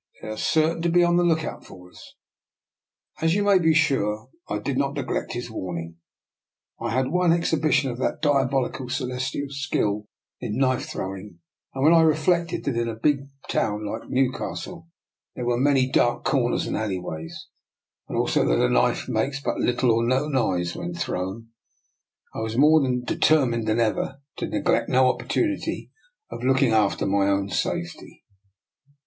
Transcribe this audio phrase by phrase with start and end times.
[0.23, 2.15] "They are certain to be on the lookout for us."
[3.21, 5.97] As you may be sure, I did not neglect his warning.
[6.79, 10.07] I had had one exhibition of that diabolical Celestial's skill
[10.39, 11.37] in knife throwing,
[11.75, 14.87] and when I reflected that in a big town like Newcastle
[15.35, 17.45] there were many dark corners and alleyways,
[18.07, 21.49] and also that a knife makes but little or no noise when thrown,
[22.33, 25.91] I was more de termined than ever to neglect no opportunity
[26.31, 28.23] of looking after my own safety.